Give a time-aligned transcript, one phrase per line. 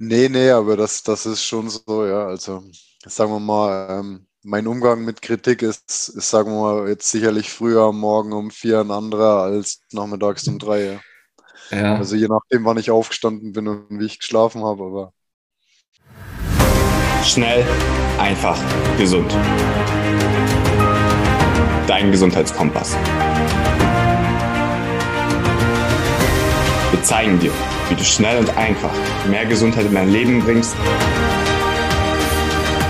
[0.00, 2.26] Nee, nee, aber das, das ist schon so, ja.
[2.26, 2.62] Also
[3.04, 7.50] sagen wir mal, ähm, mein Umgang mit Kritik ist, ist, sagen wir mal, jetzt sicherlich
[7.50, 11.00] früher am Morgen um vier ein anderer als nachmittags um drei.
[11.70, 11.76] Ja.
[11.76, 11.96] ja.
[11.96, 15.12] Also je nachdem, wann ich aufgestanden bin und wie ich geschlafen habe, aber.
[17.24, 17.66] Schnell,
[18.18, 18.56] einfach,
[18.98, 19.32] gesund.
[21.88, 22.96] Dein Gesundheitskompass.
[26.92, 27.52] Wir zeigen dir,
[27.88, 28.92] wie du schnell und einfach
[29.28, 30.76] mehr Gesundheit in dein Leben bringst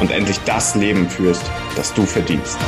[0.01, 1.43] und endlich das Leben führst,
[1.77, 2.59] das du verdienst.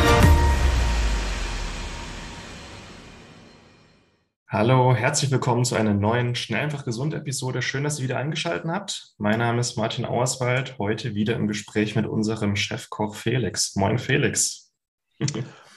[4.49, 7.63] Hallo, herzlich willkommen zu einer neuen Schnell einfach gesund Episode.
[7.63, 9.15] Schön, dass ihr wieder eingeschaltet habt.
[9.17, 13.75] Mein Name ist Martin Auerswald, heute wieder im Gespräch mit unserem Chefkoch Felix.
[13.77, 14.73] Moin Felix.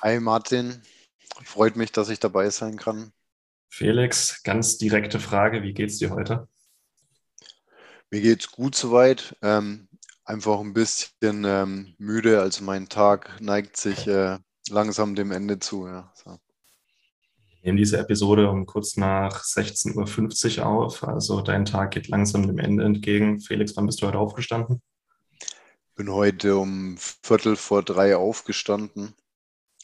[0.02, 0.81] Hi Martin,
[1.44, 3.11] freut mich, dass ich dabei sein kann.
[3.76, 6.48] Felix, ganz direkte Frage, wie geht's dir heute?
[8.12, 9.36] Mir geht's gut soweit.
[9.41, 9.90] Ähm,
[10.23, 12.39] einfach ein bisschen ähm, müde.
[12.39, 14.38] Also mein Tag neigt sich äh,
[14.70, 15.88] langsam dem Ende zu.
[15.88, 16.14] Ja.
[16.14, 16.30] So.
[16.30, 16.38] Wir
[17.64, 21.03] nehmen diese Episode um kurz nach 16.50 Uhr auf.
[21.03, 23.40] Also dein Tag geht langsam dem Ende entgegen.
[23.40, 24.84] Felix, wann bist du heute aufgestanden?
[25.95, 29.16] Bin heute um Viertel vor drei aufgestanden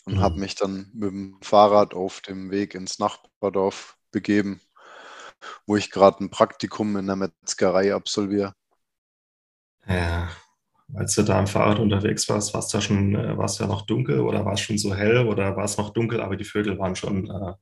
[0.09, 0.21] und mhm.
[0.21, 4.59] habe mich dann mit dem Fahrrad auf dem Weg ins Nachbardorf begeben,
[5.67, 8.53] wo ich gerade ein Praktikum in der Metzgerei absolviere.
[9.87, 10.29] Ja,
[10.95, 13.67] als du da am Fahrrad unterwegs warst, war es da schon, äh, war es ja
[13.67, 16.45] noch dunkel oder war es schon so hell oder war es noch dunkel, aber die
[16.45, 17.53] Vögel waren schon äh,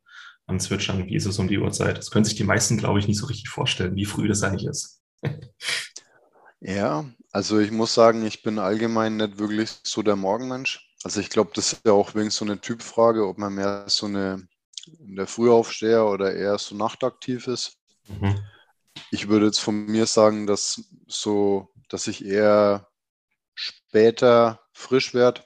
[0.46, 1.98] am Zwitschern, wie ist es um die Uhrzeit?
[1.98, 4.68] Das können sich die meisten, glaube ich, nicht so richtig vorstellen, wie früh das eigentlich
[4.68, 5.02] ist.
[6.62, 10.87] ja, also ich muss sagen, ich bin allgemein nicht wirklich so der Morgenmensch.
[11.04, 14.08] Also ich glaube, das ist ja auch wegen so eine Typfrage, ob man mehr so
[14.08, 14.48] eine
[14.88, 17.78] der Frühaufsteher oder eher so nachtaktiv ist.
[18.08, 18.40] Mhm.
[19.12, 22.88] Ich würde jetzt von mir sagen, dass so dass ich eher
[23.54, 25.44] später frisch werde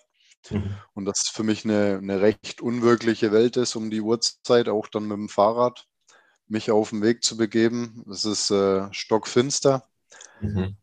[0.50, 0.76] mhm.
[0.94, 5.08] und das für mich eine, eine recht unwirkliche Welt ist, um die Uhrzeit auch dann
[5.08, 5.88] mit dem Fahrrad
[6.48, 8.06] mich auf den Weg zu begeben.
[8.12, 9.88] Es ist äh, stockfinster.
[10.42, 10.76] Mhm.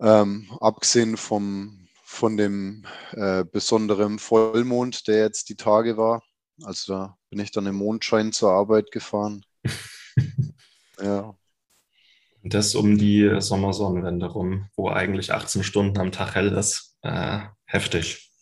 [0.00, 6.22] Ähm, abgesehen vom, von dem äh, besonderen Vollmond, der jetzt die Tage war.
[6.64, 9.44] Also da bin ich dann im Mondschein zur Arbeit gefahren.
[11.02, 11.36] ja.
[12.42, 16.96] Das um die Sommersonnenwende rum, wo eigentlich 18 Stunden am Tag hell ist.
[17.02, 18.32] Äh, heftig.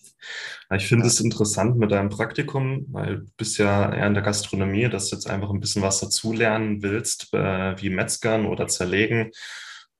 [0.72, 4.88] Ich finde es interessant mit deinem Praktikum, weil du bist ja eher in der Gastronomie,
[4.88, 9.32] dass du jetzt einfach ein bisschen was dazulernen willst, äh, wie Metzgern oder Zerlegen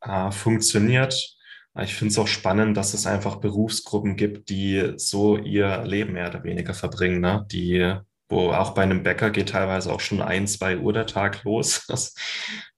[0.03, 1.36] äh, funktioniert.
[1.83, 6.29] Ich finde es auch spannend, dass es einfach Berufsgruppen gibt, die so ihr Leben mehr
[6.29, 7.47] oder weniger verbringen, ne?
[7.51, 7.97] die
[8.29, 11.87] wo auch bei einem Bäcker geht teilweise auch schon ein, zwei Uhr der Tag los.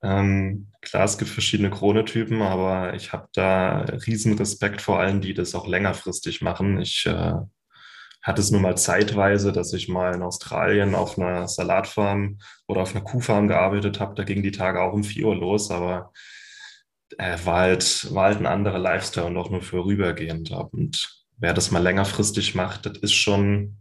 [0.00, 5.34] Ähm, klar, es gibt verschiedene Chronotypen, aber ich habe da riesen Respekt vor allen, die
[5.34, 6.81] das auch längerfristig machen.
[6.81, 7.32] Ich äh,
[8.22, 12.38] hatte es nur mal zeitweise, dass ich mal in Australien auf einer Salatfarm
[12.69, 14.14] oder auf einer Kuhfarm gearbeitet habe.
[14.14, 16.12] Da ging die Tage auch um vier Uhr los, aber
[17.16, 20.50] äh, war, halt, war halt ein anderer Lifestyle und auch nur vorübergehend.
[20.50, 23.78] Und wer das mal längerfristig macht, das ist schon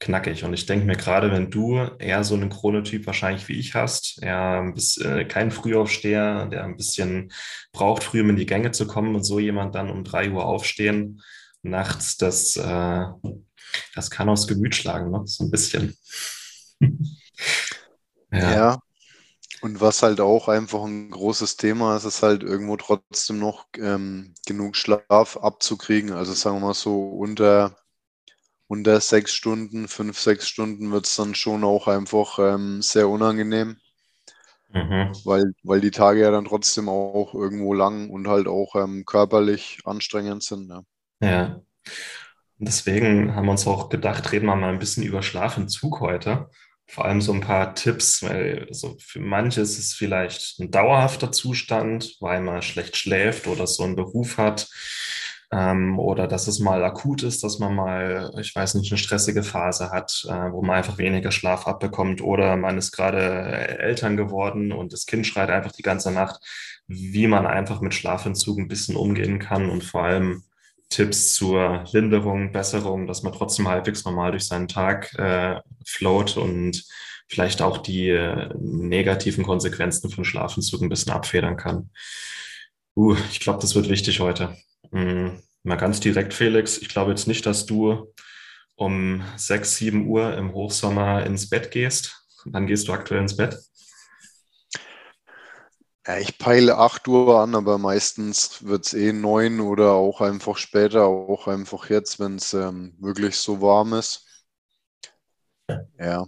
[0.00, 0.44] knackig.
[0.44, 4.22] Und ich denke mir gerade, wenn du eher so einen Chronotyp wahrscheinlich wie ich hast,
[4.22, 7.32] eher ein bisschen, äh, kein Frühaufsteher, der ein bisschen
[7.72, 10.44] braucht, früh um in die Gänge zu kommen und so jemand dann um drei Uhr
[10.44, 11.20] aufstehen,
[11.62, 13.04] nachts, das, äh,
[13.94, 15.22] das kann aufs Gemüt schlagen, ne?
[15.24, 15.96] so ein bisschen.
[18.32, 18.52] ja.
[18.52, 18.78] ja.
[19.60, 24.34] Und was halt auch einfach ein großes Thema ist, ist halt irgendwo trotzdem noch ähm,
[24.46, 26.12] genug Schlaf abzukriegen.
[26.12, 27.76] Also sagen wir mal so unter
[28.68, 33.78] unter sechs Stunden, fünf, sechs Stunden wird es dann schon auch einfach ähm, sehr unangenehm.
[34.70, 35.12] Mhm.
[35.24, 39.78] Weil, weil die Tage ja dann trotzdem auch irgendwo lang und halt auch ähm, körperlich
[39.84, 40.68] anstrengend sind.
[40.68, 40.82] Ja.
[41.22, 41.60] ja.
[42.58, 46.50] Und deswegen haben wir uns auch gedacht, reden wir mal ein bisschen über Schlafentzug heute.
[46.90, 51.30] Vor allem so ein paar Tipps, weil also für manche ist es vielleicht ein dauerhafter
[51.30, 54.68] Zustand, weil man schlecht schläft oder so einen Beruf hat
[55.52, 59.42] ähm, oder dass es mal akut ist, dass man mal, ich weiß nicht, eine stressige
[59.42, 64.72] Phase hat, äh, wo man einfach weniger Schlaf abbekommt oder man ist gerade Eltern geworden
[64.72, 66.40] und das Kind schreit einfach die ganze Nacht,
[66.86, 70.44] wie man einfach mit Schlafentzug ein bisschen umgehen kann und vor allem
[70.88, 76.84] Tipps zur Linderung, Besserung, dass man trotzdem halbwegs normal durch seinen Tag äh, float und
[77.28, 81.90] vielleicht auch die äh, negativen Konsequenzen von Schlafentzug ein bisschen abfedern kann.
[82.96, 84.56] Uh, ich glaube, das wird wichtig heute.
[84.90, 85.40] Mhm.
[85.62, 86.78] Mal ganz direkt, Felix.
[86.78, 88.12] Ich glaube jetzt nicht, dass du
[88.74, 92.24] um 6, 7 Uhr im Hochsommer ins Bett gehst.
[92.44, 93.58] Wann gehst du aktuell ins Bett?
[96.08, 100.56] Ja, ich peile 8 Uhr an, aber meistens wird es eh 9 oder auch einfach
[100.56, 104.26] später, auch einfach jetzt, wenn es ähm, wirklich so warm ist.
[105.98, 106.26] Ja,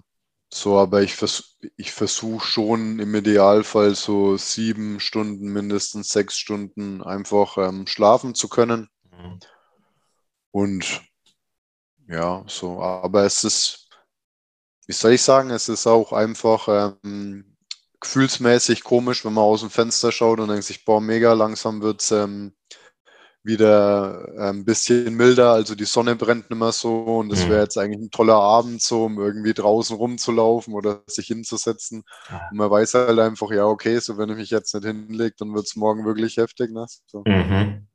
[0.52, 7.02] so, aber ich, vers ich versuche schon im Idealfall so sieben Stunden, mindestens sechs Stunden
[7.02, 8.90] einfach ähm, schlafen zu können.
[9.10, 9.40] Mhm.
[10.50, 11.00] Und
[12.06, 13.88] ja, so, aber es ist,
[14.86, 17.49] wie soll ich sagen, es ist auch einfach ähm,
[18.00, 22.02] gefühlsmäßig komisch, wenn man aus dem Fenster schaut und denkt sich, boah, mega, langsam wird
[22.02, 22.54] es ähm,
[23.42, 27.50] wieder ein bisschen milder, also die Sonne brennt nicht mehr so und es mhm.
[27.50, 32.02] wäre jetzt eigentlich ein toller Abend, so um irgendwie draußen rumzulaufen oder sich hinzusetzen.
[32.50, 35.54] Und man weiß halt einfach, ja, okay, so wenn ich mich jetzt nicht hinlege, dann
[35.54, 36.70] wird es morgen wirklich heftig.
[36.70, 36.86] Ne?
[37.06, 37.22] So.
[37.26, 37.86] Mhm.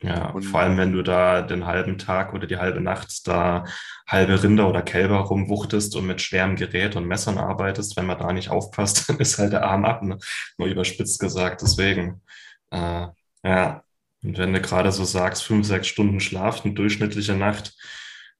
[0.00, 3.64] Ja, und vor allem, wenn du da den halben Tag oder die halbe Nacht da
[4.06, 8.32] halbe Rinder oder Kälber rumwuchtest und mit schwerem Gerät und Messern arbeitest, wenn man da
[8.32, 10.18] nicht aufpasst, dann ist halt der Arm ab, ne?
[10.56, 11.62] nur überspitzt gesagt.
[11.62, 12.22] Deswegen,
[12.70, 13.08] äh,
[13.42, 13.82] ja,
[14.22, 17.74] und wenn du gerade so sagst, fünf, sechs Stunden Schlaf, eine durchschnittliche Nacht,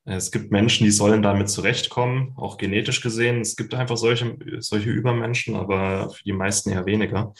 [0.05, 3.43] es gibt Menschen, die sollen damit zurechtkommen, auch genetisch gesehen.
[3.43, 7.35] Es gibt einfach solche, solche Übermenschen, aber für die meisten eher weniger.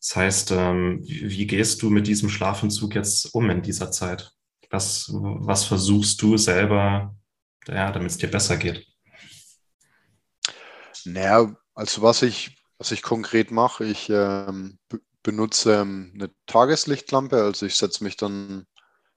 [0.00, 4.32] Das heißt, ähm, wie gehst du mit diesem Schlafentzug jetzt um in dieser Zeit?
[4.70, 7.14] Was, was versuchst du selber,
[7.66, 8.86] ja, damit es dir besser geht?
[11.04, 14.78] Naja, also was ich, was ich konkret mache, ich ähm,
[15.22, 17.42] benutze ähm, eine Tageslichtlampe.
[17.42, 18.66] Also ich setze mich dann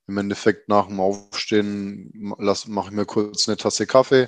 [0.08, 4.28] im Endeffekt nach dem Aufstehen, mache ich mir kurz eine Tasse Kaffee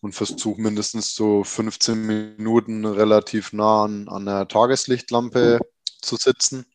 [0.00, 5.60] und versuche mindestens so 15 Minuten relativ nah an, an der Tageslichtlampe
[6.04, 6.66] zu sitzen.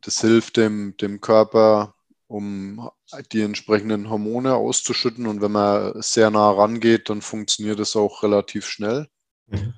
[0.00, 1.94] Das hilft dem, dem Körper,
[2.28, 2.90] um
[3.32, 5.26] die entsprechenden Hormone auszuschütten.
[5.26, 9.08] Und wenn man sehr nah rangeht, dann funktioniert es auch relativ schnell.
[9.46, 9.74] Mhm.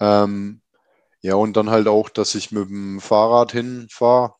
[0.00, 0.62] Ähm,
[1.22, 4.34] ja, und dann halt auch, dass ich mit dem Fahrrad hinfahre.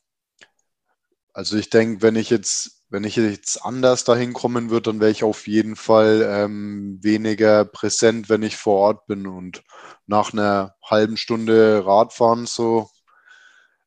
[1.33, 5.11] Also ich denke, wenn ich jetzt, wenn ich jetzt anders dahin kommen würde, dann wäre
[5.11, 9.27] ich auf jeden Fall ähm, weniger präsent, wenn ich vor Ort bin.
[9.27, 9.62] Und
[10.07, 12.91] nach einer halben Stunde Radfahren so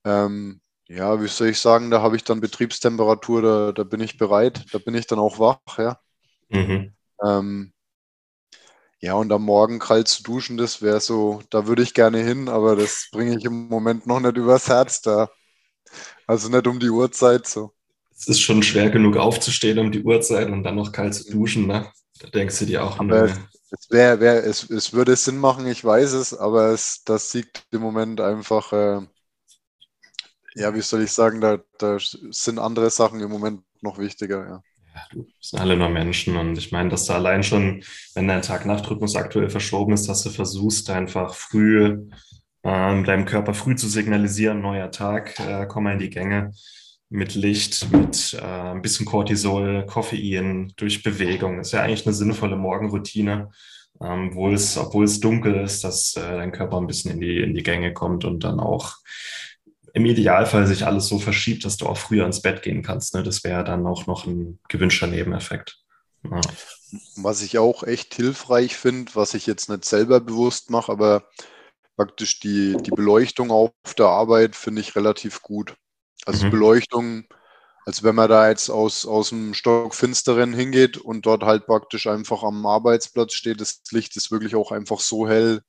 [0.06, 4.18] ähm, ja, wie soll ich sagen, da habe ich dann Betriebstemperatur, da, da bin ich
[4.18, 6.00] bereit, da bin ich dann auch wach, ja.
[6.50, 6.94] Mhm.
[7.24, 7.74] Ähm,
[9.00, 12.48] ja, und am Morgen kalt zu duschen, das wäre so, da würde ich gerne hin,
[12.48, 15.30] aber das bringe ich im Moment noch nicht übers Herz da.
[16.26, 17.74] Also nicht um die Uhrzeit so.
[18.16, 21.68] Es ist schon schwer genug aufzustehen um die Uhrzeit und dann noch kalt zu duschen,
[21.68, 21.92] ne?
[22.22, 23.00] Da denkst du dir auch.
[23.00, 23.38] Aber es,
[23.72, 27.66] es, wär, wär, es, es würde Sinn machen, ich weiß es, aber es, das siegt
[27.72, 28.72] im Moment einfach.
[28.72, 29.02] Äh,
[30.56, 34.64] ja, wie soll ich sagen, da, da sind andere Sachen im Moment noch wichtiger, ja.
[34.96, 37.84] Ja, du sind alle nur Menschen und ich meine, dass du allein schon,
[38.14, 42.10] wenn dein Tag-Nacht-Rhythmus aktuell verschoben ist, dass du versuchst, einfach früh
[42.64, 46.52] ähm, deinem Körper früh zu signalisieren, neuer Tag, äh, komm mal in die Gänge
[47.10, 51.60] mit Licht, mit äh, ein bisschen Cortisol, Koffein, durch Bewegung.
[51.60, 53.52] Ist ja eigentlich eine sinnvolle Morgenroutine,
[54.02, 57.40] ähm, obwohl, es, obwohl es dunkel ist, dass äh, dein Körper ein bisschen in die,
[57.40, 58.96] in die Gänge kommt und dann auch
[59.94, 63.14] im Idealfall sich alles so verschiebt, dass du auch früher ins Bett gehen kannst.
[63.14, 63.22] Ne?
[63.22, 65.78] Das wäre dann auch noch ein gewünschter Nebeneffekt.
[66.24, 66.42] Ja.
[67.16, 71.28] Was ich auch echt hilfreich finde, was ich jetzt nicht selber bewusst mache, aber
[71.96, 75.76] praktisch die, die Beleuchtung auf der Arbeit finde ich relativ gut.
[76.26, 76.52] Also mhm.
[76.52, 77.26] Beleuchtung,
[77.86, 82.08] als wenn man da jetzt aus, aus dem Stock finsteren hingeht und dort halt praktisch
[82.08, 85.62] einfach am Arbeitsplatz steht, das Licht ist wirklich auch einfach so hell,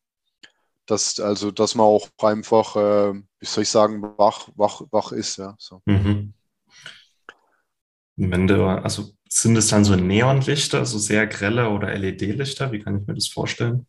[0.86, 5.38] dass, also, dass man auch einfach, äh, wie soll ich sagen, wach, wach, wach ist.
[5.38, 5.82] Ja, so.
[5.86, 6.34] Mhm.
[8.16, 12.70] Wenn du, also sind es dann so Neonlichter, so sehr grelle oder LED-Lichter?
[12.70, 13.86] Wie kann ich mir das vorstellen?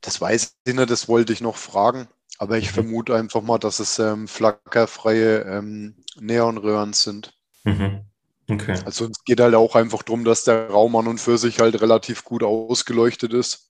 [0.00, 2.08] Das weiß ich nicht, das wollte ich noch fragen.
[2.38, 2.74] Aber ich mhm.
[2.74, 7.34] vermute einfach mal, dass es ähm, flackerfreie ähm, Neonröhren sind.
[7.64, 8.02] Mhm.
[8.50, 8.78] Okay.
[8.84, 11.80] Also es geht halt auch einfach darum, dass der Raum an und für sich halt
[11.80, 13.67] relativ gut ausgeleuchtet ist.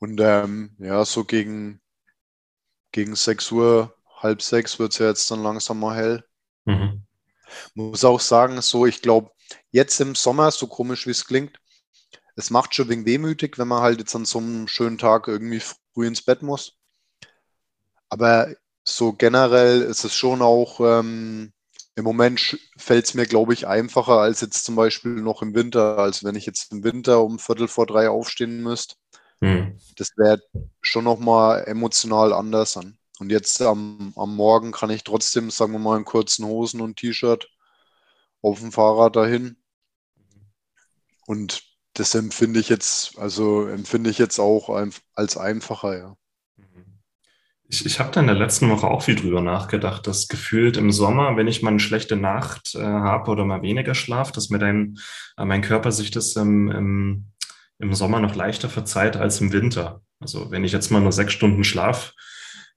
[0.00, 1.80] Und ähm, ja, so gegen,
[2.92, 6.24] gegen 6 Uhr, halb sechs wird es ja jetzt dann langsam mal hell.
[6.64, 7.04] Mhm.
[7.74, 9.30] Muss auch sagen, so, ich glaube,
[9.70, 11.58] jetzt im Sommer, so komisch wie es klingt,
[12.36, 15.60] es macht schon wegen wehmütig, wenn man halt jetzt an so einem schönen Tag irgendwie
[15.94, 16.76] früh ins Bett muss.
[18.08, 18.54] Aber
[18.84, 21.52] so generell ist es schon auch, ähm,
[21.96, 25.98] im Moment fällt es mir, glaube ich, einfacher als jetzt zum Beispiel noch im Winter,
[25.98, 28.94] als wenn ich jetzt im Winter um Viertel vor drei aufstehen müsste.
[29.42, 29.78] Hm.
[29.96, 30.42] Das wäre
[30.80, 32.98] schon nochmal emotional anders an.
[33.18, 36.96] Und jetzt am, am Morgen kann ich trotzdem, sagen wir mal, in kurzen Hosen und
[36.96, 37.48] T-Shirt
[38.42, 39.56] auf dem Fahrrad dahin.
[41.26, 41.62] Und
[41.94, 44.70] das empfinde ich jetzt, also empfinde ich jetzt auch
[45.14, 46.16] als einfacher, ja.
[47.72, 50.90] Ich, ich habe da in der letzten Woche auch viel drüber nachgedacht, dass gefühlt im
[50.90, 54.58] Sommer, wenn ich mal eine schlechte Nacht äh, habe oder mal weniger schlaf, dass mir
[54.58, 54.98] dein,
[55.36, 57.29] äh, mein Körper sich das im, im,
[57.80, 60.02] im Sommer noch leichter verzeiht als im Winter.
[60.20, 62.12] Also wenn ich jetzt mal nur sechs Stunden schlaf,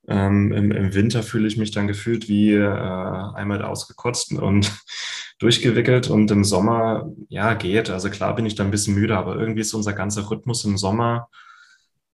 [0.08, 4.72] ähm, im, im, Winter fühle ich mich dann gefühlt wie äh, einmal ausgekotzt und
[5.40, 7.90] durchgewickelt und im Sommer, ja, geht.
[7.90, 10.78] Also klar bin ich dann ein bisschen müde, aber irgendwie ist unser ganzer Rhythmus im
[10.78, 11.30] Sommer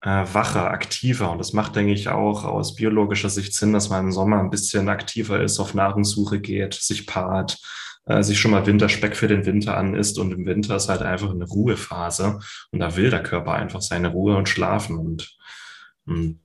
[0.01, 1.31] äh, wacher, aktiver.
[1.31, 4.49] Und das macht, denke ich, auch aus biologischer Sicht Sinn, dass man im Sommer ein
[4.49, 7.59] bisschen aktiver ist, auf Nahrungssuche geht, sich paart,
[8.07, 10.17] äh, sich schon mal Winterspeck für den Winter an isst.
[10.17, 12.39] Und im Winter ist halt einfach eine Ruhephase.
[12.71, 14.97] Und da will der Körper einfach seine Ruhe und schlafen.
[14.97, 15.37] Und,
[16.05, 16.39] und hm,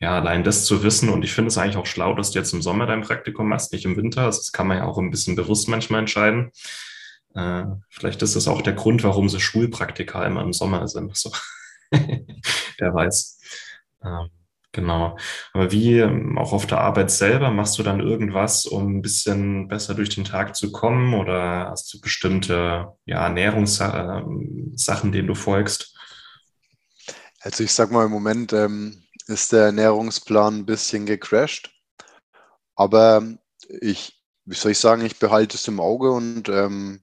[0.00, 1.08] ja, allein das zu wissen.
[1.08, 3.72] Und ich finde es eigentlich auch schlau, dass du jetzt im Sommer dein Praktikum machst,
[3.72, 4.22] nicht im Winter.
[4.22, 6.52] Also das kann man ja auch ein bisschen bewusst manchmal entscheiden.
[7.34, 11.16] Äh, vielleicht ist das auch der Grund, warum so Schulpraktika immer im Sommer sind.
[11.16, 11.32] So.
[11.90, 13.40] Wer weiß.
[14.04, 14.28] Ähm,
[14.72, 15.16] genau.
[15.52, 19.68] Aber wie ähm, auch auf der Arbeit selber, machst du dann irgendwas, um ein bisschen
[19.68, 25.34] besser durch den Tag zu kommen oder hast du bestimmte ja, Ernährungssachen, ähm, denen du
[25.34, 25.94] folgst?
[27.40, 31.70] Also ich sag mal, im Moment ähm, ist der Ernährungsplan ein bisschen gecrashed.
[32.74, 33.22] Aber
[33.80, 37.02] ich, wie soll ich sagen, ich behalte es im Auge und ähm,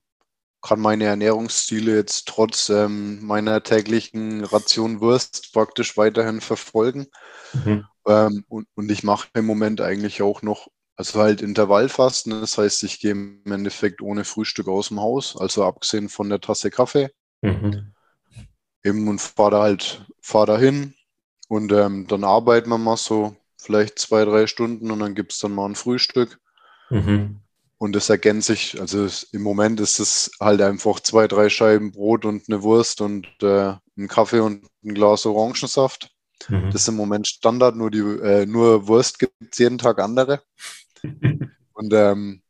[0.61, 7.05] kann meine Ernährungsziele jetzt trotz ähm, meiner täglichen Ration Wurst praktisch weiterhin verfolgen.
[7.63, 7.85] Mhm.
[8.07, 12.41] Ähm, und, und ich mache im Moment eigentlich auch noch, also halt Intervallfasten.
[12.41, 16.41] Das heißt, ich gehe im Endeffekt ohne Frühstück aus dem Haus, also abgesehen von der
[16.41, 17.09] Tasse Kaffee.
[17.41, 17.93] Mhm.
[18.83, 20.93] Eben und fahre da halt, fahre da hin
[21.47, 25.39] und ähm, dann arbeiten wir mal so vielleicht zwei, drei Stunden und dann gibt es
[25.39, 26.39] dann mal ein Frühstück.
[26.89, 27.41] Mhm.
[27.77, 32.25] Und das ergänzt sich, also im Moment ist es halt einfach zwei, drei Scheiben Brot
[32.25, 36.14] und eine Wurst und äh, ein Kaffee und ein Glas Orangensaft.
[36.49, 36.71] Mhm.
[36.71, 40.41] Das ist im Moment Standard, nur, die, äh, nur Wurst gibt es jeden Tag andere.
[41.73, 42.41] und ähm,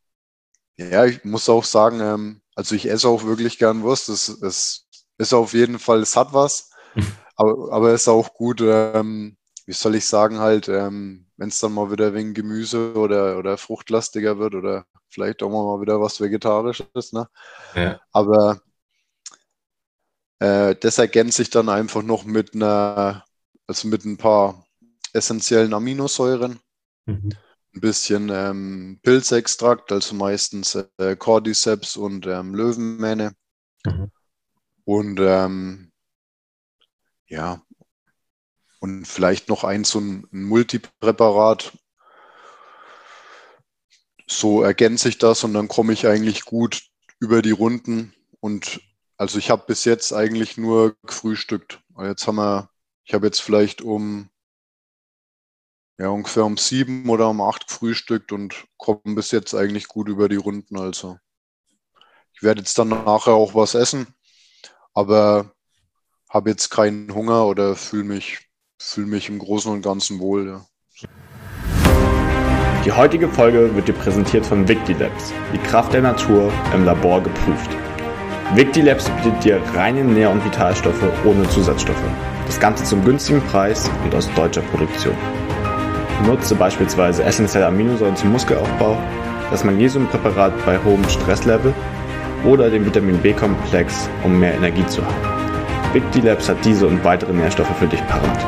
[0.78, 4.10] ja, ich muss auch sagen, ähm, also ich esse auch wirklich gern Wurst.
[4.10, 4.88] Es, es
[5.18, 6.72] ist auf jeden Fall, es hat was,
[7.36, 11.60] aber, aber es ist auch gut, ähm, wie soll ich sagen, halt, ähm, wenn es
[11.60, 16.22] dann mal wieder wegen Gemüse oder, oder fruchtlastiger wird oder vielleicht auch mal wieder was
[16.22, 17.14] Vegetarisches.
[17.14, 17.28] Ne?
[17.74, 18.00] Ja.
[18.12, 18.62] Aber
[20.40, 23.26] äh, das ergänzt sich dann einfach noch mit einer,
[23.68, 24.66] also mit ein paar
[25.14, 26.60] essentiellen Aminosäuren.
[27.06, 27.32] Mhm.
[27.74, 33.34] Ein bisschen ähm, Pilzextrakt, also meistens äh, Cordyceps und ähm, Löwenmähne.
[33.86, 34.12] Mhm.
[34.86, 35.92] Und ähm,
[37.28, 37.62] ja,
[38.80, 41.76] und vielleicht noch ein so ein Multipräparat,
[44.28, 46.84] so ergänze ich das und dann komme ich eigentlich gut
[47.20, 48.14] über die Runden.
[48.40, 48.82] Und
[49.18, 51.82] also ich habe bis jetzt eigentlich nur gefrühstückt.
[52.00, 52.70] Jetzt haben wir,
[53.06, 54.30] ich habe jetzt vielleicht um
[55.98, 60.28] ja, ungefähr um sieben oder um acht gefrühstückt und komme bis jetzt eigentlich gut über
[60.28, 60.78] die Runden.
[60.78, 61.18] Also
[62.34, 64.08] ich werde jetzt dann nachher auch was essen,
[64.94, 65.52] aber
[66.30, 68.40] habe jetzt keinen Hunger oder fühle mich,
[68.78, 70.48] fühl mich im Großen und Ganzen wohl.
[70.48, 70.66] Ja.
[72.84, 77.70] Die heutige Folge wird dir präsentiert von Victilabs, die Kraft der Natur im Labor geprüft.
[78.54, 82.35] Victilabs bietet dir reine Nähr- und Vitalstoffe ohne Zusatzstoffe.
[82.46, 85.16] Das Ganze zum günstigen Preis und aus deutscher Produktion.
[86.26, 88.98] Nutze beispielsweise essentielle Aminosäuren zum Muskelaufbau,
[89.52, 91.74] das Magnesiumpräparat bei hohem Stresslevel
[92.46, 95.94] oder den Vitamin B-Komplex, um mehr Energie zu haben.
[95.94, 98.46] Victilabs hat diese und weitere Nährstoffe für dich parat.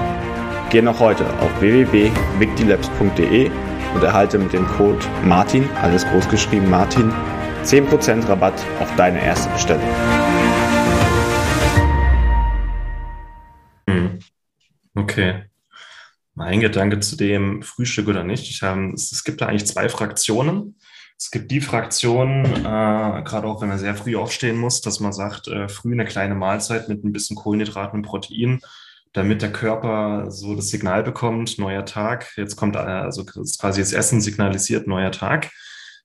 [0.70, 3.50] Geh noch heute auf www.victilabs.de
[3.96, 7.12] und erhalte mit dem Code MARTIN, alles groß geschrieben Martin,
[7.64, 10.27] 10% Rabatt auf deine erste Bestellung.
[15.10, 15.46] Okay.
[16.36, 18.50] Mein Gedanke zu dem Frühstück oder nicht.
[18.50, 20.80] Ich habe, es, gibt da eigentlich zwei Fraktionen.
[21.18, 25.14] Es gibt die Fraktion, äh, gerade auch wenn man sehr früh aufstehen muss, dass man
[25.14, 28.60] sagt, äh, früh eine kleine Mahlzeit mit ein bisschen Kohlenhydraten und Protein
[29.14, 33.94] damit der Körper so das Signal bekommt, neuer Tag, jetzt kommt äh, also quasi das
[33.94, 35.50] Essen signalisiert neuer Tag.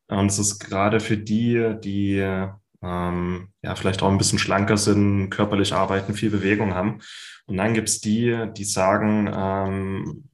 [0.08, 2.48] Und es ist gerade für die, die
[2.82, 7.00] ähm, ja vielleicht auch ein bisschen schlanker sind, körperlich arbeiten, viel Bewegung haben.
[7.46, 10.28] Und dann gibt es die, die sagen, ähm,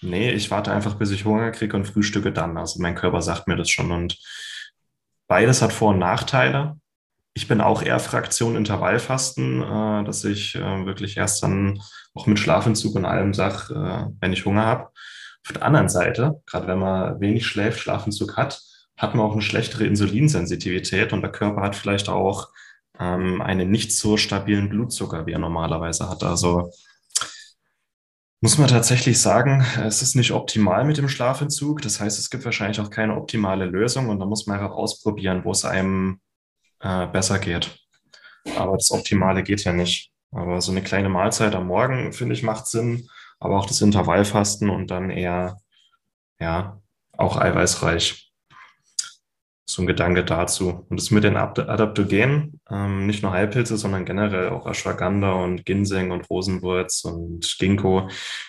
[0.00, 2.56] nee, ich warte einfach, bis ich Hunger kriege und frühstücke dann.
[2.56, 3.92] Also mein Körper sagt mir das schon.
[3.92, 4.18] Und
[5.26, 6.78] beides hat Vor- und Nachteile.
[7.34, 11.80] Ich bin auch eher Fraktion Intervallfasten, äh, dass ich äh, wirklich erst dann
[12.14, 14.90] auch mit Schlafentzug und allem sage, äh, wenn ich Hunger habe.
[15.44, 18.60] Auf der anderen Seite, gerade wenn man wenig schläft, Schlafentzug hat,
[19.02, 22.48] hat man auch eine schlechtere Insulinsensitivität und der Körper hat vielleicht auch
[22.98, 26.22] ähm, einen nicht so stabilen Blutzucker, wie er normalerweise hat.
[26.24, 26.70] Also
[28.40, 31.80] Muss man tatsächlich sagen, es ist nicht optimal mit dem Schlafentzug.
[31.82, 35.44] Das heißt, es gibt wahrscheinlich auch keine optimale Lösung und da muss man einfach ausprobieren,
[35.44, 36.20] wo es einem
[36.80, 37.78] äh, besser geht.
[38.56, 40.12] Aber das Optimale geht ja nicht.
[40.32, 43.08] Aber so eine kleine Mahlzeit am Morgen, finde ich, macht Sinn.
[43.38, 45.58] Aber auch das Intervallfasten und dann eher,
[46.40, 46.80] ja,
[47.16, 48.31] auch eiweißreich
[49.64, 50.86] so ein Gedanke dazu.
[50.88, 56.10] Und das mit den Adaptogenen, ähm, nicht nur Heilpilze, sondern generell auch Ashwagandha und Ginseng
[56.10, 58.08] und Rosenwurz und Ginkgo.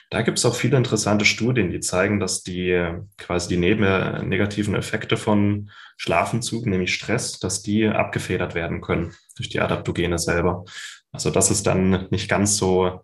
[0.10, 4.76] Da gibt es auch viele interessante Studien, die zeigen, dass die quasi die neben negativen
[4.76, 10.66] Effekte von Schlafentzug, nämlich Stress, dass die abgefedert werden können durch die Adaptogene selber.
[11.12, 13.02] Also dass es dann nicht ganz so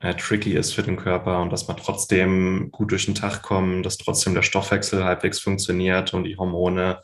[0.00, 3.86] äh, tricky ist für den Körper und dass man trotzdem gut durch den Tag kommt,
[3.86, 7.00] dass trotzdem der Stoffwechsel halbwegs funktioniert und die Hormone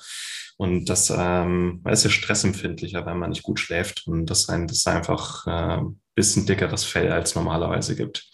[0.61, 4.67] und das ähm, man ist ja stressempfindlicher, wenn man nicht gut schläft und das, ein,
[4.67, 8.29] das einfach äh, ein bisschen dickeres Fell als normalerweise gibt.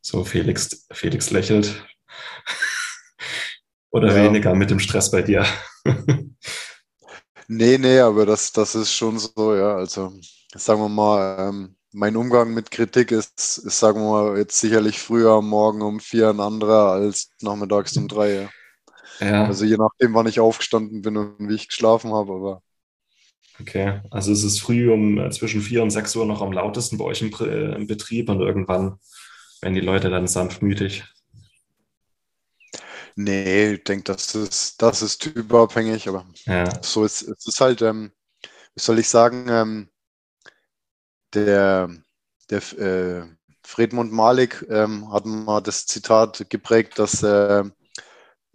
[0.00, 1.84] So, Felix, Felix lächelt.
[3.90, 4.24] Oder ja.
[4.24, 5.44] weniger mit dem Stress bei dir?
[7.46, 9.76] nee, nee, aber das, das ist schon so, ja.
[9.76, 10.14] Also,
[10.54, 14.98] sagen wir mal, ähm, mein Umgang mit Kritik ist, ist, sagen wir mal, jetzt sicherlich
[14.98, 18.32] früher am Morgen um vier ein anderer als nachmittags um drei.
[18.32, 18.48] Ja.
[19.20, 19.44] Ja.
[19.44, 22.62] Also je nachdem, wann ich aufgestanden bin und wie ich geschlafen habe, aber.
[23.60, 26.98] Okay, also es ist früh um äh, zwischen 4 und 6 Uhr noch am lautesten
[26.98, 28.98] bei euch im, äh, im Betrieb und irgendwann
[29.62, 31.04] werden die Leute dann sanftmütig.
[33.18, 36.70] Nee, ich denke, das ist, das ist typabhängig, aber ja.
[36.82, 38.12] so ist es ist halt, ähm,
[38.74, 39.88] wie soll ich sagen, ähm,
[41.32, 41.88] der,
[42.50, 43.26] der äh,
[43.62, 47.64] Fredmund Malik ähm, hat mal das Zitat geprägt, dass äh,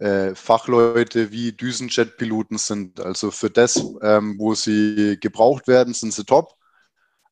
[0.02, 3.00] äh, Fachleute wie Düsenjet-Piloten sind.
[3.00, 6.54] Also für das, ähm, wo sie gebraucht werden, sind sie top.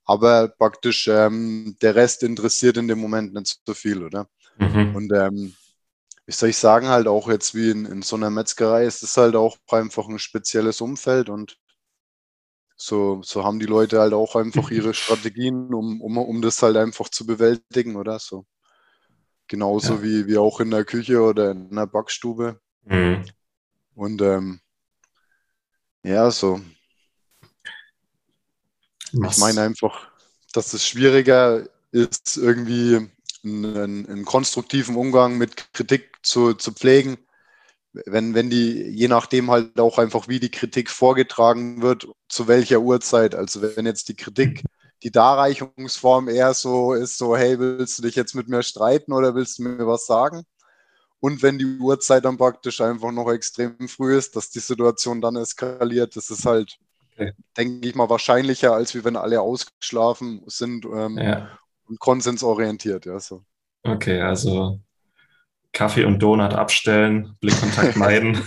[0.04, 4.28] Aber praktisch ähm, der Rest interessiert in dem Moment nicht so viel, oder?
[4.58, 4.94] Mhm.
[4.94, 5.54] Und ähm,
[6.26, 9.16] wie soll ich sagen, halt auch jetzt wie in, in so einer Metzgerei ist es
[9.16, 11.58] halt auch einfach ein spezielles Umfeld und
[12.76, 16.76] so, so haben die Leute halt auch einfach ihre Strategien, um, um, um das halt
[16.76, 18.46] einfach zu bewältigen, oder so.
[19.50, 20.02] Genauso ja.
[20.04, 22.60] wie, wie auch in der Küche oder in der Backstube.
[22.84, 23.24] Mhm.
[23.96, 24.60] Und ähm,
[26.04, 26.60] ja, so.
[29.12, 29.34] Was?
[29.34, 30.08] Ich meine einfach,
[30.52, 33.10] dass es schwieriger ist, irgendwie
[33.42, 37.18] einen, einen, konstruktiven Umgang mit Kritik zu, zu pflegen,
[37.92, 42.78] wenn, wenn die, je nachdem halt auch einfach, wie die Kritik vorgetragen wird, zu welcher
[42.82, 43.34] Uhrzeit.
[43.34, 44.62] Also wenn jetzt die Kritik
[45.02, 49.34] die Darreichungsform eher so ist, so, hey, willst du dich jetzt mit mir streiten oder
[49.34, 50.44] willst du mir was sagen?
[51.20, 55.36] Und wenn die Uhrzeit dann praktisch einfach noch extrem früh ist, dass die Situation dann
[55.36, 56.78] eskaliert, das ist halt,
[57.12, 57.32] okay.
[57.56, 61.58] denke ich mal, wahrscheinlicher, als wie wenn alle ausgeschlafen sind ähm, ja.
[61.86, 63.04] und konsensorientiert.
[63.04, 63.42] Ja, so.
[63.82, 64.80] Okay, also
[65.72, 68.42] Kaffee und Donut abstellen, Blickkontakt meiden,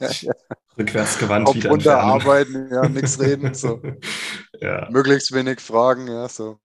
[0.78, 2.10] rückwärts gewandt Auf wieder entfernen.
[2.10, 3.82] arbeiten, ja, nichts reden, so.
[4.60, 4.88] ja.
[4.90, 6.58] Möglichst wenig Fragen, ja, so.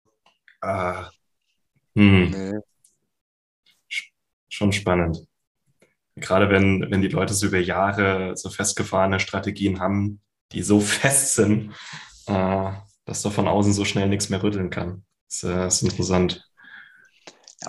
[0.62, 1.10] Ah.
[1.96, 2.30] Hm.
[2.30, 2.60] Nee.
[4.50, 5.26] Schon spannend.
[6.16, 10.22] Gerade wenn, wenn die Leute so über Jahre so festgefahrene Strategien haben,
[10.52, 11.74] die so fest sind,
[12.28, 12.72] äh,
[13.06, 15.04] dass du von außen so schnell nichts mehr rütteln kann.
[15.28, 16.49] Das, äh, ist interessant.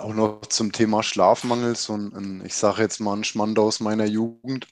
[0.01, 3.79] Auch noch zum Thema Schlafmangel, so ein, ein ich sage jetzt mal ein Schmand aus
[3.79, 4.67] meiner Jugend.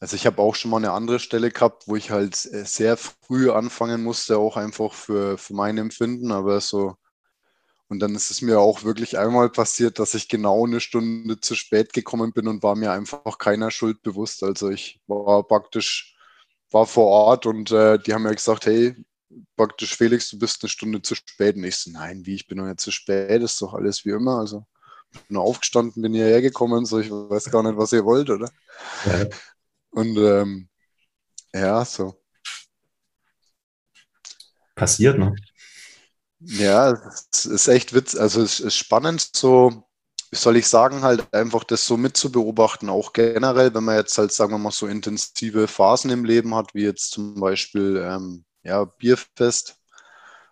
[0.00, 2.96] Also ich habe auch schon mal eine andere Stelle gehabt, wo ich halt äh, sehr
[2.96, 6.94] früh anfangen musste, auch einfach für, für mein Empfinden, aber so.
[7.88, 11.54] Und dann ist es mir auch wirklich einmal passiert, dass ich genau eine Stunde zu
[11.56, 14.42] spät gekommen bin und war mir einfach keiner Schuld bewusst.
[14.44, 16.16] Also ich war praktisch,
[16.70, 18.96] war vor Ort und äh, die haben mir gesagt, hey,
[19.56, 21.56] praktisch Felix, du bist eine Stunde zu spät.
[21.56, 24.10] Und ich so, nein, wie, ich bin noch nicht zu spät, ist doch alles wie
[24.10, 24.38] immer.
[24.38, 24.66] Also
[25.28, 28.50] bin aufgestanden, bin hierher gekommen, so ich weiß gar nicht, was ihr wollt, oder?
[29.06, 29.26] Ja.
[29.90, 30.68] Und ähm,
[31.52, 32.14] ja, so.
[34.74, 35.34] Passiert, ne?
[36.38, 36.98] Ja,
[37.32, 39.84] es ist echt witz, also es ist spannend, so,
[40.30, 44.32] wie soll ich sagen, halt einfach das so mitzubeobachten, auch generell, wenn man jetzt halt,
[44.32, 48.84] sagen wir mal, so intensive Phasen im Leben hat, wie jetzt zum Beispiel ähm, ja,
[48.84, 49.76] Bierfest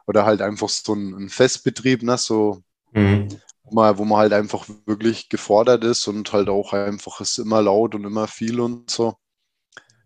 [0.07, 3.29] oder halt einfach so ein, ein Festbetrieb, ne, so, mhm.
[3.63, 7.63] wo, man, wo man halt einfach wirklich gefordert ist und halt auch einfach ist immer
[7.63, 9.17] laut und immer viel und so.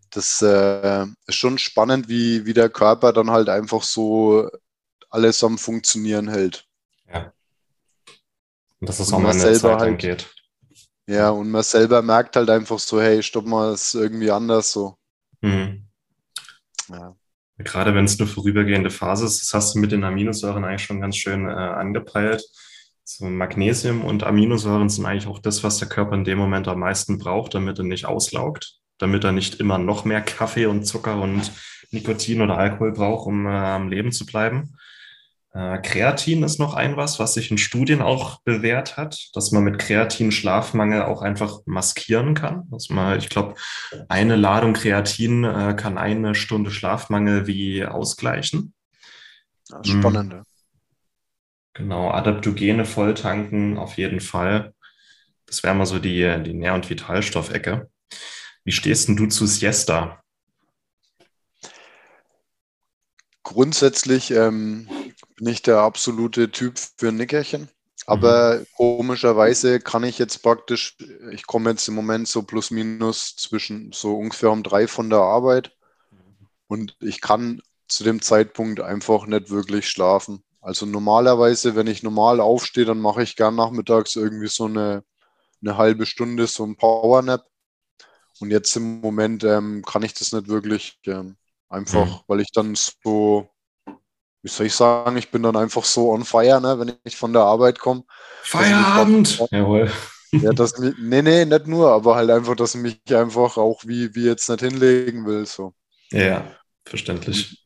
[0.09, 4.47] Das äh, ist schon spannend, wie, wie der Körper dann halt einfach so
[5.09, 6.67] alles am Funktionieren hält.
[7.11, 7.33] Ja.
[8.79, 10.35] Und dass es auch mal eine Zeit halt, geht.
[11.07, 14.97] Ja, und man selber merkt halt einfach so, hey, stopp mal, ist irgendwie anders so.
[15.41, 15.87] Mhm.
[16.89, 17.15] Ja.
[17.63, 21.01] Gerade wenn es eine vorübergehende Phase ist, das hast du mit den Aminosäuren eigentlich schon
[21.01, 22.43] ganz schön äh, angepeilt.
[23.03, 26.79] So Magnesium und Aminosäuren sind eigentlich auch das, was der Körper in dem Moment am
[26.79, 31.21] meisten braucht, damit er nicht auslaugt, damit er nicht immer noch mehr Kaffee und Zucker
[31.21, 31.51] und
[31.91, 34.77] Nikotin oder Alkohol braucht, um äh, am Leben zu bleiben.
[35.53, 39.63] Äh, Kreatin ist noch ein was, was sich in Studien auch bewährt hat, dass man
[39.63, 42.67] mit Kreatin Schlafmangel auch einfach maskieren kann.
[42.71, 43.55] Dass man, ich glaube,
[44.09, 48.73] eine Ladung Kreatin äh, kann eine Stunde Schlafmangel wie ausgleichen.
[49.83, 50.33] Spannend.
[50.33, 50.43] Mhm.
[51.75, 54.73] Genau, Adaptogene volltanken auf jeden Fall.
[55.45, 57.89] Das wäre mal so die, die Nähr- und Vitalstoffecke.
[58.63, 60.23] Wie stehst denn du zu Siesta?
[63.43, 64.87] Grundsätzlich ähm,
[65.43, 67.67] bin ich der absolute Typ für ein Nickerchen.
[68.05, 68.65] Aber mhm.
[68.77, 70.97] komischerweise kann ich jetzt praktisch,
[71.31, 75.19] ich komme jetzt im Moment so plus minus zwischen so ungefähr um drei von der
[75.19, 75.75] Arbeit
[76.67, 80.43] und ich kann zu dem Zeitpunkt einfach nicht wirklich schlafen.
[80.61, 85.03] Also normalerweise, wenn ich normal aufstehe, dann mache ich gern nachmittags irgendwie so eine,
[85.61, 87.45] eine halbe Stunde, so ein Powernap.
[88.39, 91.35] Und jetzt im Moment ähm, kann ich das nicht wirklich ähm,
[91.67, 92.19] einfach, mhm.
[92.27, 93.52] weil ich dann so
[94.43, 97.33] wie soll ich sagen, ich bin dann einfach so on fire, ne, wenn ich von
[97.33, 98.03] der Arbeit komme.
[98.43, 99.39] Feierabend!
[99.39, 99.91] Dann, Jawohl.
[100.31, 104.13] Ja, das, nee, nee, nicht nur, aber halt einfach, dass ich mich einfach auch wie,
[104.15, 105.45] wie jetzt nicht hinlegen will.
[105.45, 105.73] So.
[106.11, 106.45] Ja,
[106.85, 107.65] verständlich.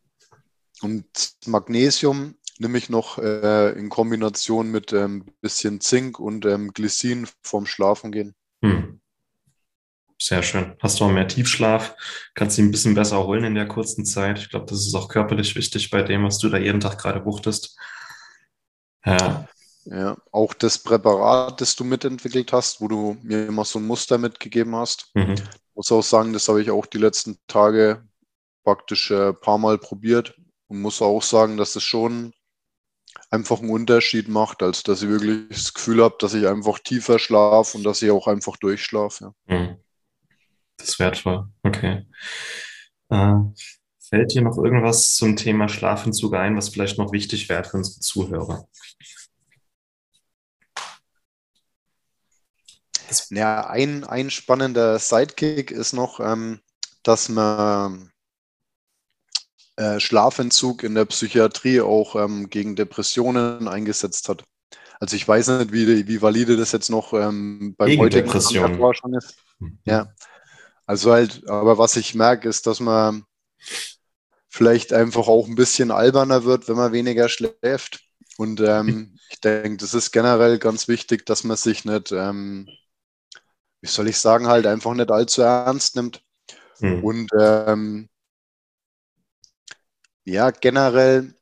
[0.82, 1.06] Und
[1.46, 7.28] Magnesium nehme ich noch äh, in Kombination mit ein ähm, bisschen Zink und ähm, Glycin
[7.42, 8.36] vorm Schlafen gehen.
[8.62, 9.00] Hm.
[10.20, 10.76] Sehr schön.
[10.80, 11.96] Hast du auch mehr Tiefschlaf?
[12.34, 14.40] Kannst du ein bisschen besser erholen in der kurzen Zeit?
[14.40, 17.24] Ich glaube, das ist auch körperlich wichtig bei dem, was du da jeden Tag gerade
[17.24, 17.78] wuchtest.
[19.06, 19.48] Ja.
[19.86, 24.18] Ja, auch das Präparat, das du mitentwickelt hast, wo du mir immer so ein Muster
[24.18, 25.12] mitgegeben hast.
[25.14, 25.36] Mhm.
[25.36, 28.04] Ich muss auch sagen, das habe ich auch die letzten Tage
[28.66, 30.36] praktisch ein äh, paar Mal probiert
[30.68, 32.34] und muss auch sagen, dass es schon
[33.30, 37.18] einfach einen Unterschied macht, als dass ich wirklich das Gefühl habe, dass ich einfach tiefer
[37.18, 39.34] schlafe und dass ich auch einfach durchschlafe.
[39.48, 39.58] Ja.
[39.58, 39.78] Mhm.
[40.78, 41.48] Das ist wertvoll.
[41.64, 42.06] Okay.
[43.10, 43.36] Äh,
[44.00, 48.00] fällt dir noch irgendwas zum Thema Schlafentzug ein, was vielleicht noch wichtig wäre für unsere
[48.00, 48.68] Zuhörer?
[53.30, 56.60] Ja, ein, ein spannender Sidekick ist noch, ähm,
[57.04, 58.12] dass man
[59.78, 64.44] äh, Schlafentzug in der Psychiatrie auch ähm, gegen Depressionen eingesetzt hat.
[65.00, 68.30] Also ich weiß nicht, wie, wie valide das jetzt noch ähm, beim gegen heutigen
[68.78, 69.38] Forschung ist.
[69.60, 69.80] Mhm.
[69.86, 70.14] Ja,
[70.88, 73.26] also halt, aber was ich merke, ist, dass man
[74.48, 78.00] vielleicht einfach auch ein bisschen alberner wird, wenn man weniger schläft.
[78.38, 82.70] Und ähm, ich denke, das ist generell ganz wichtig, dass man sich nicht, ähm,
[83.82, 86.24] wie soll ich sagen, halt einfach nicht allzu ernst nimmt.
[86.80, 87.04] Hm.
[87.04, 88.10] Und ähm,
[90.24, 91.36] ja, generell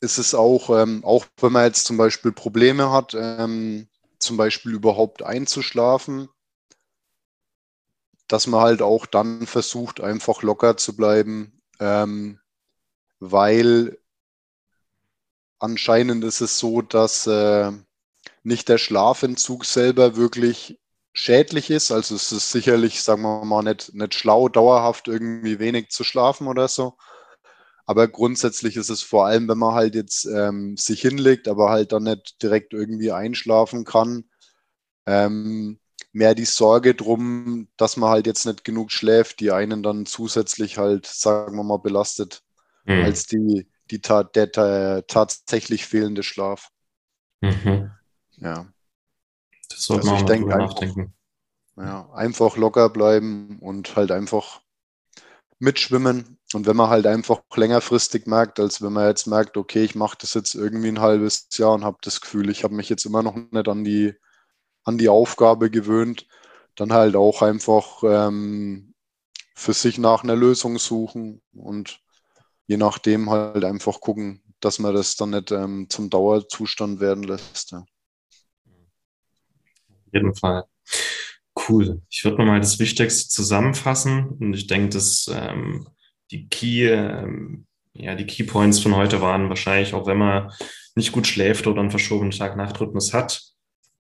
[0.00, 3.88] ist es auch, ähm, auch wenn man jetzt zum Beispiel Probleme hat, ähm,
[4.18, 6.28] zum Beispiel überhaupt einzuschlafen,
[8.28, 12.40] dass man halt auch dann versucht, einfach locker zu bleiben, ähm,
[13.20, 13.98] weil
[15.58, 17.72] anscheinend ist es so, dass äh,
[18.42, 20.78] nicht der Schlafentzug selber wirklich
[21.12, 21.90] schädlich ist.
[21.90, 26.46] Also es ist sicherlich, sagen wir mal, nicht, nicht schlau, dauerhaft irgendwie wenig zu schlafen
[26.46, 26.96] oder so.
[27.86, 31.92] Aber grundsätzlich ist es vor allem, wenn man halt jetzt ähm, sich hinlegt, aber halt
[31.92, 34.24] dann nicht direkt irgendwie einschlafen kann,
[35.06, 35.78] ähm,
[36.16, 40.78] mehr die Sorge drum, dass man halt jetzt nicht genug schläft, die einen dann zusätzlich
[40.78, 42.42] halt, sagen wir mal, belastet,
[42.86, 43.04] mhm.
[43.04, 46.70] als die, die der, der, tatsächlich fehlende Schlaf.
[47.42, 47.90] Mhm.
[48.38, 48.66] Ja.
[49.68, 51.14] Das sollte also man denke, einfach, nachdenken.
[51.76, 54.62] Ja, einfach locker bleiben und halt einfach
[55.58, 56.38] mitschwimmen.
[56.54, 60.16] Und wenn man halt einfach längerfristig merkt, als wenn man jetzt merkt, okay, ich mache
[60.18, 63.22] das jetzt irgendwie ein halbes Jahr und habe das Gefühl, ich habe mich jetzt immer
[63.22, 64.14] noch nicht an die
[64.86, 66.26] an die Aufgabe gewöhnt,
[66.76, 68.94] dann halt auch einfach ähm,
[69.54, 72.00] für sich nach einer Lösung suchen und
[72.66, 77.72] je nachdem halt einfach gucken, dass man das dann nicht ähm, zum Dauerzustand werden lässt.
[77.72, 77.84] Ja.
[79.88, 80.64] Auf jeden Fall.
[81.68, 82.02] Cool.
[82.08, 85.88] Ich würde nochmal das Wichtigste zusammenfassen und ich denke, dass ähm,
[86.30, 90.52] die Key, ähm, ja, die Key Points von heute waren wahrscheinlich, auch wenn man
[90.94, 93.55] nicht gut schläft oder einen verschobenen Tag-Nacht-Rhythmus hat,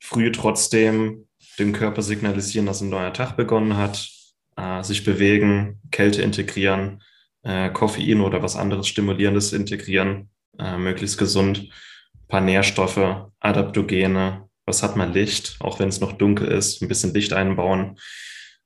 [0.03, 4.09] früh trotzdem dem Körper signalisieren, dass ein neuer Tag begonnen hat,
[4.57, 7.01] äh, sich bewegen, Kälte integrieren,
[7.43, 11.69] äh, Koffein oder was anderes Stimulierendes integrieren, äh, möglichst gesund,
[12.15, 16.89] ein paar Nährstoffe, Adaptogene, was hat man Licht, auch wenn es noch dunkel ist, ein
[16.89, 17.97] bisschen Licht einbauen.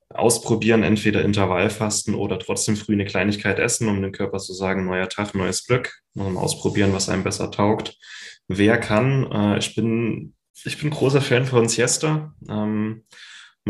[0.10, 5.10] ausprobieren, entweder Intervallfasten oder trotzdem früh eine Kleinigkeit essen, um dem Körper zu sagen, neuer
[5.10, 7.98] Tag, neues Glück, um ausprobieren, was einem besser taugt.
[8.48, 10.34] Wer kann, äh, ich bin,
[10.66, 12.34] ich bin großer Fan von Siesta.
[12.50, 13.04] Ähm,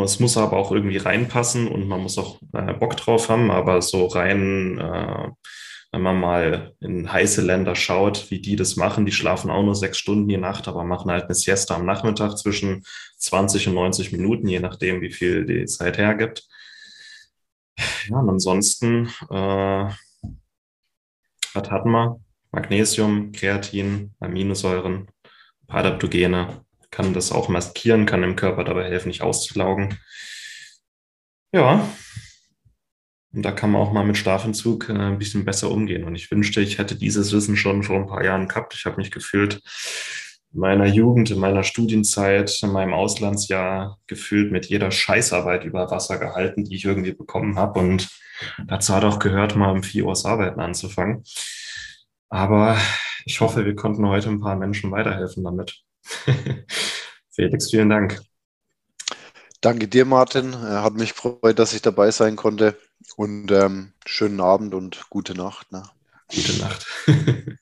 [0.04, 3.82] es muss aber auch irgendwie reinpassen und man muss auch äh, Bock drauf haben, aber
[3.82, 5.30] so rein, äh,
[5.92, 9.76] wenn man mal in heiße Länder schaut, wie die das machen, die schlafen auch nur
[9.76, 12.84] sechs Stunden die Nacht, aber machen halt eine Siesta am Nachmittag zwischen
[13.18, 16.48] 20 und 90 Minuten, je nachdem, wie viel die Zeit hergibt.
[18.10, 19.90] Ja, und ansonsten, äh,
[21.54, 22.20] was hatten wir?
[22.52, 25.08] Magnesium, Kreatin, Aminosäuren,
[25.68, 26.66] Adaptogene,
[26.98, 30.00] kann das auch maskieren, kann dem Körper dabei helfen, nicht auszulaugen.
[31.54, 31.88] Ja,
[33.32, 36.06] und da kann man auch mal mit Schlafentzug äh, ein bisschen besser umgehen.
[36.06, 38.74] Und ich wünschte, ich hätte dieses Wissen schon vor ein paar Jahren gehabt.
[38.74, 39.62] Ich habe mich gefühlt
[40.52, 46.18] in meiner Jugend, in meiner Studienzeit, in meinem Auslandsjahr gefühlt mit jeder Scheißarbeit über Wasser
[46.18, 47.80] gehalten, die ich irgendwie bekommen habe.
[47.80, 48.10] Und
[48.66, 51.24] dazu hat auch gehört, mal um 4 Uhr Arbeiten anzufangen.
[52.30, 52.76] Aber
[53.26, 55.84] ich hoffe, wir konnten heute ein paar Menschen weiterhelfen damit.
[57.38, 58.20] Felix, vielen Dank.
[59.62, 60.60] Danke dir, Martin.
[60.60, 62.76] Hat mich gefreut, dass ich dabei sein konnte.
[63.16, 65.72] Und ähm, schönen Abend und gute Nacht.
[65.72, 65.84] Ne?
[66.34, 66.84] Gute Nacht.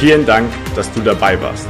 [0.00, 1.66] Vielen Dank, dass du dabei warst.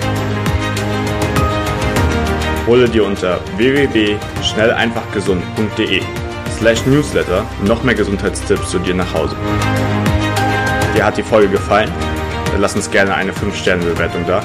[2.66, 6.02] Hole dir unter www.schnelleinfachgesund.de
[6.58, 9.36] slash newsletter noch mehr Gesundheitstipps zu dir nach Hause.
[10.96, 11.92] Dir hat die Folge gefallen?
[12.50, 14.44] Dann lass uns gerne eine 5-Sterne-Bewertung da,